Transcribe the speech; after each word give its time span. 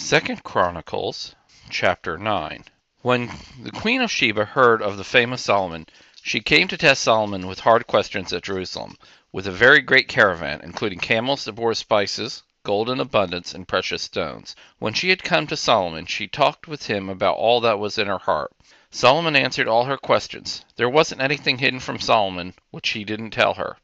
Second 0.00 0.44
Chronicles 0.44 1.34
chapter 1.70 2.16
9. 2.16 2.64
When 3.02 3.32
the 3.60 3.72
queen 3.72 4.00
of 4.00 4.12
Sheba 4.12 4.44
heard 4.44 4.80
of 4.80 4.96
the 4.96 5.02
fame 5.02 5.32
of 5.32 5.40
Solomon, 5.40 5.86
she 6.22 6.38
came 6.38 6.68
to 6.68 6.76
test 6.78 7.02
Solomon 7.02 7.48
with 7.48 7.58
hard 7.58 7.88
questions 7.88 8.32
at 8.32 8.44
Jerusalem, 8.44 8.96
with 9.32 9.48
a 9.48 9.50
very 9.50 9.80
great 9.80 10.06
caravan, 10.06 10.60
including 10.62 11.00
camels 11.00 11.44
that 11.44 11.54
bore 11.54 11.74
spices, 11.74 12.44
gold 12.62 12.88
in 12.88 13.00
abundance, 13.00 13.52
and 13.52 13.66
precious 13.66 14.02
stones. 14.02 14.54
When 14.78 14.94
she 14.94 15.10
had 15.10 15.24
come 15.24 15.48
to 15.48 15.56
Solomon, 15.56 16.06
she 16.06 16.28
talked 16.28 16.68
with 16.68 16.86
him 16.86 17.08
about 17.08 17.36
all 17.36 17.60
that 17.62 17.80
was 17.80 17.98
in 17.98 18.06
her 18.06 18.18
heart. 18.18 18.52
Solomon 18.92 19.34
answered 19.34 19.66
all 19.66 19.86
her 19.86 19.98
questions. 19.98 20.64
There 20.76 20.88
wasn't 20.88 21.22
anything 21.22 21.58
hidden 21.58 21.80
from 21.80 21.98
Solomon 21.98 22.54
which 22.70 22.90
he 22.90 23.02
didn't 23.02 23.32
tell 23.32 23.54
her. 23.54 23.76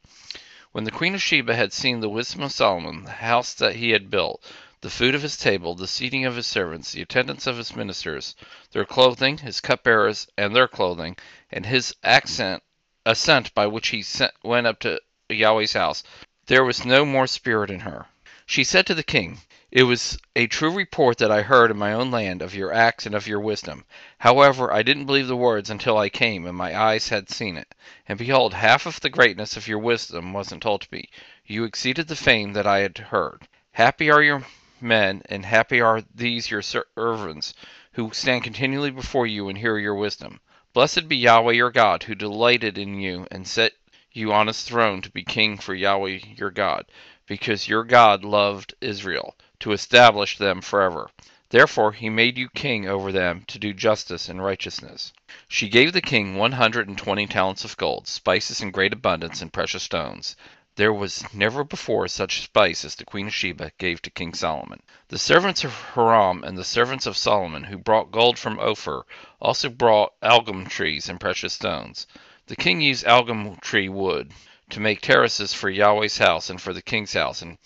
When 0.71 0.85
the 0.85 0.91
queen 0.91 1.13
of 1.13 1.21
Sheba 1.21 1.55
had 1.55 1.71
seen 1.71 1.99
the 1.99 2.09
wisdom 2.09 2.41
of 2.41 2.51
Solomon, 2.51 3.03
the 3.03 3.11
house 3.11 3.53
that 3.53 3.75
he 3.75 3.91
had 3.91 4.09
built, 4.09 4.43
the 4.85 4.91
food 4.91 5.15
of 5.15 5.23
his 5.23 5.35
table, 5.35 5.73
the 5.73 5.87
seating 5.87 6.25
of 6.25 6.35
his 6.35 6.45
servants, 6.45 6.91
the 6.91 7.01
attendance 7.01 7.47
of 7.47 7.57
his 7.57 7.75
ministers, 7.75 8.35
their 8.69 8.85
clothing, 8.85 9.39
his 9.39 9.59
cupbearers 9.59 10.27
and 10.37 10.55
their 10.55 10.67
clothing, 10.67 11.17
and 11.51 11.65
his 11.65 11.95
accent, 12.03 12.61
ascent 13.03 13.51
by 13.55 13.65
which 13.65 13.87
he 13.87 14.03
sent, 14.03 14.31
went 14.43 14.67
up 14.67 14.79
to 14.79 15.01
Yahweh's 15.27 15.73
house, 15.73 16.03
there 16.45 16.63
was 16.63 16.85
no 16.85 17.03
more 17.03 17.25
spirit 17.25 17.71
in 17.71 17.79
her. 17.79 18.05
She 18.45 18.63
said 18.63 18.85
to 18.85 18.93
the 18.93 19.01
king, 19.01 19.39
It 19.71 19.85
was 19.85 20.19
a 20.35 20.45
true 20.45 20.69
report 20.69 21.17
that 21.17 21.31
I 21.31 21.41
heard 21.41 21.71
in 21.71 21.77
my 21.79 21.91
own 21.91 22.11
land 22.11 22.43
of 22.43 22.53
your 22.53 22.71
acts 22.71 23.07
and 23.07 23.15
of 23.15 23.25
your 23.25 23.39
wisdom. 23.39 23.85
However, 24.19 24.71
I 24.71 24.83
didn't 24.83 25.07
believe 25.07 25.25
the 25.25 25.35
words 25.35 25.71
until 25.71 25.97
I 25.97 26.09
came 26.09 26.45
and 26.45 26.55
my 26.55 26.79
eyes 26.79 27.09
had 27.09 27.31
seen 27.31 27.57
it. 27.57 27.73
And 28.07 28.19
behold, 28.19 28.53
half 28.53 28.85
of 28.85 28.99
the 28.99 29.09
greatness 29.09 29.57
of 29.57 29.67
your 29.67 29.79
wisdom 29.79 30.31
wasn't 30.31 30.61
told 30.61 30.81
to 30.81 30.87
me. 30.91 31.09
You 31.43 31.63
exceeded 31.63 32.07
the 32.07 32.15
fame 32.15 32.53
that 32.53 32.67
I 32.67 32.81
had 32.81 32.99
heard. 32.99 33.47
Happy 33.71 34.11
are 34.11 34.21
your 34.21 34.45
men, 34.85 35.21
and 35.25 35.45
happy 35.45 35.81
are 35.81 36.03
these 36.13 36.49
your 36.49 36.61
servants, 36.61 37.53
who 37.93 38.11
stand 38.13 38.43
continually 38.43 38.91
before 38.91 39.27
you 39.27 39.49
and 39.49 39.57
hear 39.57 39.77
your 39.77 39.95
wisdom. 39.95 40.39
Blessed 40.73 41.07
be 41.07 41.17
Yahweh 41.17 41.53
your 41.53 41.71
God, 41.71 42.03
who 42.03 42.15
delighted 42.15 42.77
in 42.77 42.99
you 42.99 43.27
and 43.31 43.47
set 43.47 43.73
you 44.11 44.31
on 44.31 44.47
his 44.47 44.63
throne 44.63 45.01
to 45.01 45.09
be 45.09 45.23
king 45.23 45.57
for 45.57 45.73
Yahweh 45.73 46.19
your 46.37 46.51
God, 46.51 46.85
because 47.27 47.67
your 47.67 47.83
God 47.83 48.23
loved 48.23 48.75
Israel, 48.79 49.35
to 49.59 49.71
establish 49.71 50.37
them 50.37 50.61
forever. 50.61 51.09
Therefore 51.49 51.91
he 51.91 52.09
made 52.09 52.37
you 52.37 52.49
king 52.49 52.87
over 52.87 53.11
them 53.11 53.43
to 53.47 53.59
do 53.59 53.73
justice 53.73 54.29
and 54.29 54.43
righteousness. 54.43 55.13
She 55.47 55.69
gave 55.69 55.93
the 55.93 56.01
king 56.01 56.35
one 56.35 56.53
hundred 56.53 56.87
and 56.87 56.97
twenty 56.97 57.27
talents 57.27 57.63
of 57.63 57.77
gold, 57.77 58.07
spices 58.07 58.61
in 58.61 58.71
great 58.71 58.93
abundance, 58.93 59.41
and 59.41 59.53
precious 59.53 59.83
stones. 59.83 60.35
There 60.77 60.91
was 60.91 61.23
never 61.33 61.63
before 61.63 62.05
such 62.09 62.41
spice 62.41 62.83
as 62.83 62.95
the 62.95 63.05
queen 63.05 63.27
of 63.27 63.33
Sheba 63.33 63.71
gave 63.77 64.01
to 64.01 64.09
King 64.09 64.33
Solomon. 64.33 64.83
The 65.07 65.17
servants 65.17 65.63
of 65.63 65.71
Hiram 65.71 66.43
and 66.43 66.57
the 66.57 66.65
servants 66.65 67.05
of 67.05 67.15
Solomon, 67.15 67.63
who 67.63 67.77
brought 67.77 68.11
gold 68.11 68.37
from 68.37 68.59
Ophir, 68.59 69.03
also 69.39 69.69
brought 69.69 70.11
algum 70.21 70.67
trees 70.67 71.07
and 71.07 71.17
precious 71.17 71.53
stones. 71.53 72.07
The 72.47 72.57
king 72.57 72.81
used 72.81 73.05
algum 73.05 73.55
tree 73.61 73.87
wood 73.87 74.33
to 74.71 74.81
make 74.81 74.99
terraces 74.99 75.53
for 75.53 75.69
Yahweh's 75.69 76.17
house 76.17 76.49
and 76.49 76.61
for 76.61 76.73
the 76.73 76.81
king's 76.81 77.13
house, 77.13 77.41
and 77.41 77.57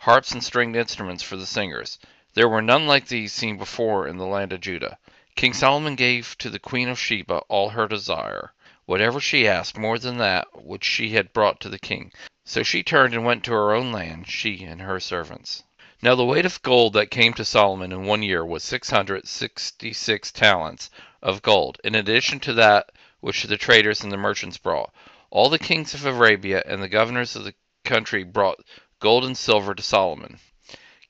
harps 0.00 0.32
and 0.32 0.44
stringed 0.44 0.76
instruments 0.76 1.22
for 1.22 1.36
the 1.36 1.46
singers. 1.46 1.98
There 2.34 2.50
were 2.50 2.60
none 2.60 2.86
like 2.86 3.08
these 3.08 3.32
seen 3.32 3.56
before 3.56 4.06
in 4.06 4.18
the 4.18 4.26
land 4.26 4.52
of 4.52 4.60
Judah. 4.60 4.98
King 5.36 5.54
Solomon 5.54 5.94
gave 5.94 6.36
to 6.36 6.50
the 6.50 6.58
queen 6.58 6.90
of 6.90 7.00
Sheba 7.00 7.38
all 7.48 7.70
her 7.70 7.88
desire, 7.88 8.52
whatever 8.84 9.20
she 9.20 9.48
asked, 9.48 9.78
more 9.78 9.98
than 9.98 10.18
that 10.18 10.48
which 10.62 10.84
she 10.84 11.12
had 11.14 11.32
brought 11.32 11.60
to 11.60 11.70
the 11.70 11.78
king. 11.78 12.12
So 12.50 12.62
she 12.62 12.82
turned 12.82 13.12
and 13.12 13.26
went 13.26 13.44
to 13.44 13.52
her 13.52 13.74
own 13.74 13.92
land, 13.92 14.26
she 14.26 14.64
and 14.64 14.80
her 14.80 15.00
servants. 15.00 15.64
Now 16.00 16.14
the 16.14 16.24
weight 16.24 16.46
of 16.46 16.62
gold 16.62 16.94
that 16.94 17.10
came 17.10 17.34
to 17.34 17.44
Solomon 17.44 17.92
in 17.92 18.04
one 18.04 18.22
year 18.22 18.42
was 18.42 18.64
six 18.64 18.88
hundred 18.88 19.28
sixty 19.28 19.92
six 19.92 20.32
talents 20.32 20.88
of 21.20 21.42
gold, 21.42 21.78
in 21.84 21.94
addition 21.94 22.40
to 22.40 22.54
that 22.54 22.90
which 23.20 23.42
the 23.42 23.58
traders 23.58 24.02
and 24.02 24.10
the 24.10 24.16
merchants 24.16 24.56
brought. 24.56 24.94
All 25.28 25.50
the 25.50 25.58
kings 25.58 25.92
of 25.92 26.06
Arabia 26.06 26.62
and 26.64 26.82
the 26.82 26.88
governors 26.88 27.36
of 27.36 27.44
the 27.44 27.52
country 27.84 28.24
brought 28.24 28.64
gold 28.98 29.26
and 29.26 29.36
silver 29.36 29.74
to 29.74 29.82
Solomon. 29.82 30.38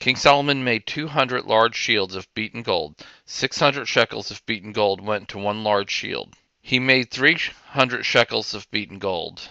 King 0.00 0.16
Solomon 0.16 0.64
made 0.64 0.88
two 0.88 1.06
hundred 1.06 1.44
large 1.44 1.76
shields 1.76 2.16
of 2.16 2.34
beaten 2.34 2.64
gold. 2.64 2.96
Six 3.26 3.60
hundred 3.60 3.86
shekels 3.86 4.32
of 4.32 4.44
beaten 4.44 4.72
gold 4.72 5.00
went 5.00 5.28
to 5.28 5.38
one 5.38 5.62
large 5.62 5.92
shield. 5.92 6.34
He 6.60 6.80
made 6.80 7.12
three 7.12 7.38
hundred 7.68 8.02
shekels 8.02 8.54
of 8.54 8.68
beaten 8.72 8.98
gold. 8.98 9.48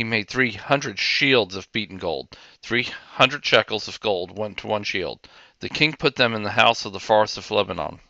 He 0.00 0.04
made 0.04 0.30
three 0.30 0.52
hundred 0.52 0.98
shields 0.98 1.54
of 1.54 1.70
beaten 1.72 1.98
gold. 1.98 2.34
Three 2.62 2.84
hundred 2.84 3.44
shekels 3.44 3.86
of 3.86 4.00
gold 4.00 4.34
went 4.34 4.56
to 4.56 4.66
one 4.66 4.82
shield. 4.82 5.28
The 5.58 5.68
king 5.68 5.92
put 5.92 6.16
them 6.16 6.32
in 6.32 6.42
the 6.42 6.52
house 6.52 6.86
of 6.86 6.94
the 6.94 6.98
forest 6.98 7.36
of 7.36 7.50
Lebanon. 7.50 8.00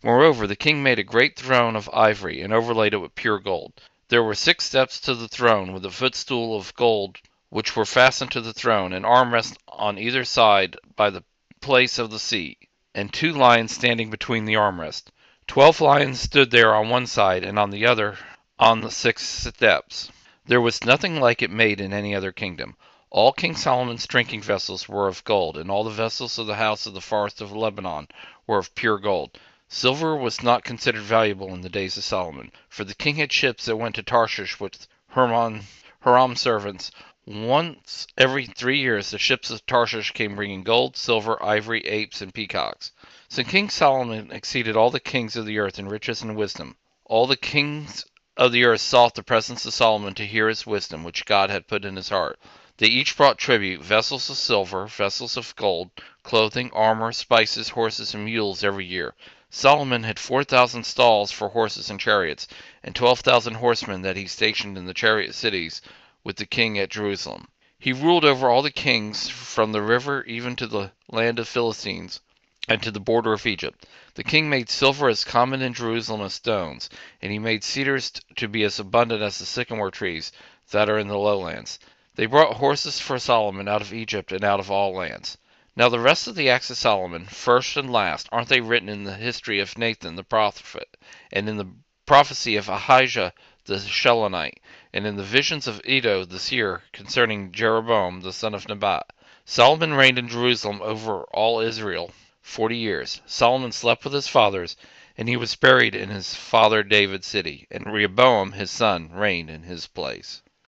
Moreover, 0.00 0.46
the 0.46 0.54
king 0.54 0.80
made 0.80 1.00
a 1.00 1.02
great 1.02 1.34
throne 1.36 1.74
of 1.74 1.90
ivory 1.92 2.40
and 2.40 2.52
overlaid 2.52 2.94
it 2.94 2.98
with 2.98 3.16
pure 3.16 3.40
gold. 3.40 3.72
There 4.06 4.22
were 4.22 4.36
six 4.36 4.66
steps 4.66 5.00
to 5.00 5.14
the 5.16 5.26
throne, 5.26 5.72
with 5.72 5.84
a 5.84 5.90
footstool 5.90 6.56
of 6.56 6.72
gold 6.76 7.18
which 7.48 7.74
were 7.74 7.84
fastened 7.84 8.30
to 8.30 8.40
the 8.40 8.52
throne, 8.54 8.92
and 8.92 9.04
armrests 9.04 9.58
on 9.66 9.98
either 9.98 10.24
side 10.24 10.76
by 10.94 11.10
the 11.10 11.24
place 11.60 11.98
of 11.98 12.12
the 12.12 12.20
seat, 12.20 12.58
and 12.94 13.12
two 13.12 13.32
lions 13.32 13.74
standing 13.74 14.08
between 14.08 14.44
the 14.44 14.54
armrests. 14.54 15.10
Twelve 15.48 15.80
lions 15.80 16.20
stood 16.20 16.52
there 16.52 16.72
on 16.76 16.88
one 16.90 17.08
side, 17.08 17.42
and 17.42 17.58
on 17.58 17.70
the 17.70 17.86
other 17.86 18.16
on 18.56 18.82
the 18.82 18.90
six 18.92 19.24
steps. 19.26 20.12
There 20.48 20.62
was 20.62 20.82
nothing 20.82 21.20
like 21.20 21.42
it 21.42 21.50
made 21.50 21.78
in 21.78 21.92
any 21.92 22.14
other 22.14 22.32
kingdom. 22.32 22.74
All 23.10 23.34
King 23.34 23.54
Solomon's 23.54 24.06
drinking 24.06 24.40
vessels 24.40 24.88
were 24.88 25.06
of 25.06 25.22
gold, 25.24 25.58
and 25.58 25.70
all 25.70 25.84
the 25.84 25.90
vessels 25.90 26.38
of 26.38 26.46
the 26.46 26.54
house 26.54 26.86
of 26.86 26.94
the 26.94 27.02
forest 27.02 27.42
of 27.42 27.52
Lebanon 27.52 28.08
were 28.46 28.56
of 28.56 28.74
pure 28.74 28.96
gold. 28.98 29.38
Silver 29.68 30.16
was 30.16 30.42
not 30.42 30.64
considered 30.64 31.02
valuable 31.02 31.52
in 31.52 31.60
the 31.60 31.68
days 31.68 31.98
of 31.98 32.04
Solomon, 32.04 32.50
for 32.70 32.84
the 32.84 32.94
king 32.94 33.16
had 33.16 33.30
ships 33.30 33.66
that 33.66 33.76
went 33.76 33.94
to 33.96 34.02
Tarshish 34.02 34.58
with 34.58 34.86
Hiram, 35.08 35.66
Hiram's 36.00 36.40
servants. 36.40 36.90
Once 37.26 38.06
every 38.16 38.46
three 38.46 38.80
years 38.80 39.10
the 39.10 39.18
ships 39.18 39.50
of 39.50 39.66
Tarshish 39.66 40.12
came 40.12 40.34
bringing 40.34 40.62
gold, 40.62 40.96
silver, 40.96 41.44
ivory, 41.44 41.86
apes, 41.86 42.22
and 42.22 42.32
peacocks. 42.32 42.92
So 43.28 43.44
King 43.44 43.68
Solomon 43.68 44.32
exceeded 44.32 44.78
all 44.78 44.90
the 44.90 44.98
kings 44.98 45.36
of 45.36 45.44
the 45.44 45.58
earth 45.58 45.78
in 45.78 45.90
riches 45.90 46.22
and 46.22 46.34
wisdom. 46.36 46.78
All 47.04 47.26
the 47.26 47.36
kings 47.36 48.06
of 48.38 48.52
the 48.52 48.62
earth 48.64 48.80
sought 48.80 49.16
the 49.16 49.22
presence 49.22 49.66
of 49.66 49.74
Solomon 49.74 50.14
to 50.14 50.24
hear 50.24 50.48
his 50.48 50.64
wisdom, 50.64 51.02
which 51.02 51.24
God 51.24 51.50
had 51.50 51.66
put 51.66 51.84
in 51.84 51.96
his 51.96 52.10
heart. 52.10 52.38
They 52.76 52.86
each 52.86 53.16
brought 53.16 53.36
tribute 53.36 53.82
vessels 53.82 54.30
of 54.30 54.36
silver, 54.36 54.86
vessels 54.86 55.36
of 55.36 55.56
gold, 55.56 55.90
clothing, 56.22 56.70
armor, 56.72 57.10
spices, 57.10 57.70
horses, 57.70 58.14
and 58.14 58.24
mules 58.24 58.62
every 58.62 58.86
year. 58.86 59.16
Solomon 59.50 60.04
had 60.04 60.20
four 60.20 60.44
thousand 60.44 60.84
stalls 60.84 61.32
for 61.32 61.48
horses 61.48 61.90
and 61.90 61.98
chariots, 61.98 62.46
and 62.84 62.94
twelve 62.94 63.18
thousand 63.18 63.54
horsemen 63.54 64.02
that 64.02 64.16
he 64.16 64.28
stationed 64.28 64.78
in 64.78 64.84
the 64.84 64.94
chariot 64.94 65.34
cities 65.34 65.82
with 66.22 66.36
the 66.36 66.46
king 66.46 66.78
at 66.78 66.90
Jerusalem. 66.90 67.48
He 67.76 67.92
ruled 67.92 68.24
over 68.24 68.48
all 68.48 68.62
the 68.62 68.70
kings 68.70 69.28
from 69.28 69.72
the 69.72 69.82
river 69.82 70.22
even 70.26 70.54
to 70.56 70.68
the 70.68 70.92
land 71.10 71.40
of 71.40 71.48
Philistines 71.48 72.20
and 72.68 72.82
to 72.82 72.90
the 72.90 73.00
border 73.00 73.32
of 73.32 73.46
Egypt. 73.46 73.86
The 74.14 74.22
king 74.22 74.50
made 74.50 74.68
silver 74.68 75.08
as 75.08 75.24
common 75.24 75.62
in 75.62 75.72
Jerusalem 75.72 76.20
as 76.20 76.34
stones, 76.34 76.90
and 77.22 77.32
he 77.32 77.38
made 77.38 77.64
cedars 77.64 78.12
to 78.36 78.46
be 78.46 78.62
as 78.62 78.78
abundant 78.78 79.22
as 79.22 79.38
the 79.38 79.46
sycamore 79.46 79.90
trees 79.90 80.32
that 80.70 80.90
are 80.90 80.98
in 80.98 81.08
the 81.08 81.16
lowlands. 81.16 81.78
They 82.14 82.26
brought 82.26 82.58
horses 82.58 83.00
for 83.00 83.18
Solomon 83.18 83.68
out 83.68 83.80
of 83.80 83.94
Egypt 83.94 84.32
and 84.32 84.44
out 84.44 84.60
of 84.60 84.70
all 84.70 84.92
lands. 84.92 85.38
Now 85.76 85.88
the 85.88 85.98
rest 85.98 86.26
of 86.26 86.34
the 86.34 86.50
acts 86.50 86.68
of 86.68 86.76
Solomon, 86.76 87.24
first 87.24 87.76
and 87.78 87.90
last, 87.90 88.28
aren't 88.30 88.48
they 88.48 88.60
written 88.60 88.90
in 88.90 89.04
the 89.04 89.14
history 89.14 89.60
of 89.60 89.78
Nathan 89.78 90.16
the 90.16 90.24
prophet, 90.24 90.96
and 91.32 91.48
in 91.48 91.56
the 91.56 91.72
prophecy 92.04 92.56
of 92.56 92.68
Ahijah 92.68 93.32
the 93.64 93.76
Shilonite, 93.78 94.60
and 94.92 95.06
in 95.06 95.16
the 95.16 95.22
visions 95.22 95.66
of 95.66 95.80
Iddo 95.86 96.26
the 96.26 96.38
seer 96.38 96.82
concerning 96.92 97.50
Jeroboam 97.50 98.20
the 98.20 98.32
son 98.34 98.52
of 98.52 98.68
Nebat? 98.68 99.06
Solomon 99.46 99.94
reigned 99.94 100.18
in 100.18 100.28
Jerusalem 100.28 100.82
over 100.82 101.22
all 101.32 101.60
Israel 101.60 102.12
forty 102.48 102.78
years. 102.78 103.20
Solomon 103.26 103.72
slept 103.72 104.04
with 104.04 104.14
his 104.14 104.26
fathers, 104.26 104.74
and 105.18 105.28
he 105.28 105.36
was 105.36 105.54
buried 105.54 105.94
in 105.94 106.08
his 106.08 106.34
father 106.34 106.82
David's 106.82 107.26
city, 107.26 107.66
and 107.70 107.92
Rehoboam 107.92 108.52
his 108.52 108.70
son 108.70 109.10
reigned 109.12 109.50
in 109.50 109.64
his 109.64 109.86
place. 109.86 110.40